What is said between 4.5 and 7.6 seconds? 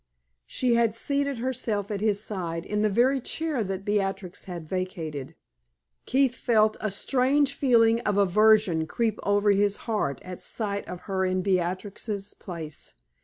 vacated. Keith felt a strange